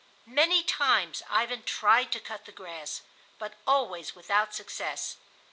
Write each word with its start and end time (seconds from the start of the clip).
Many 0.25 0.63
times 0.63 1.21
Ivan 1.29 1.61
tried 1.61 2.11
to 2.13 2.19
cut 2.19 2.45
the 2.45 2.51
grass, 2.51 3.03
but 3.37 3.53
always 3.67 4.15
without 4.15 4.55
success. 4.55 5.17